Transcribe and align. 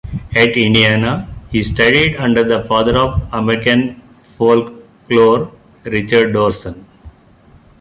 At 0.35 0.57
Indiana, 0.57 1.27
he 1.51 1.61
studied 1.61 2.15
under 2.15 2.43
the 2.43 2.63
father 2.63 2.97
of 2.97 3.21
American 3.31 4.01
Folklore, 4.35 5.51
Richard 5.83 6.33
Dorson. 6.33 6.83